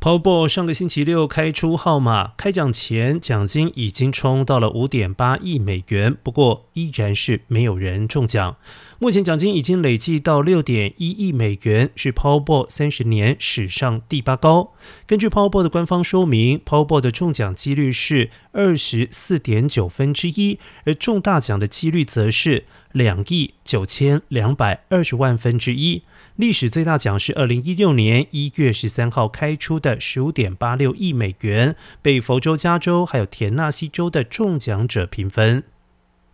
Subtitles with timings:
[0.00, 8.56] Powerball 上个星期六开出号码，开奖前奖金已经冲到了五点八亿美元，不过依然是没有人中奖。
[8.98, 14.72] 目前奖金已经累计到六点一亿美元，是 Powerball 三十年史上第八高。
[15.06, 26.02] 根据 Powerball 的官方说明，Powerball 的中奖几率是二十四点九分之一，而中大奖的几率则是两亿九千两百二十万分之一。
[26.36, 35.64] 历史最大奖是二零一六年一月十三号开出的十五点八六亿美元，被佛州、加州还有田纳西州的中奖者平分。